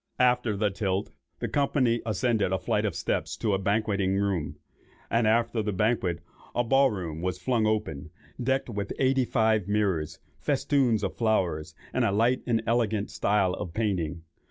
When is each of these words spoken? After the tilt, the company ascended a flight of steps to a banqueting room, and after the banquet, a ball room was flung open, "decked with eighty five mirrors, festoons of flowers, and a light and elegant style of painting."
After 0.17 0.57
the 0.57 0.71
tilt, 0.71 1.11
the 1.37 1.47
company 1.47 2.01
ascended 2.07 2.51
a 2.51 2.57
flight 2.57 2.85
of 2.85 2.95
steps 2.95 3.37
to 3.37 3.53
a 3.53 3.59
banqueting 3.59 4.17
room, 4.17 4.55
and 5.11 5.27
after 5.27 5.61
the 5.61 5.71
banquet, 5.71 6.21
a 6.55 6.63
ball 6.63 6.89
room 6.89 7.21
was 7.21 7.37
flung 7.37 7.67
open, 7.67 8.09
"decked 8.41 8.67
with 8.67 8.93
eighty 8.97 9.25
five 9.25 9.67
mirrors, 9.67 10.17
festoons 10.39 11.03
of 11.03 11.15
flowers, 11.15 11.75
and 11.93 12.03
a 12.03 12.11
light 12.11 12.41
and 12.47 12.63
elegant 12.65 13.11
style 13.11 13.53
of 13.53 13.75
painting." 13.75 14.23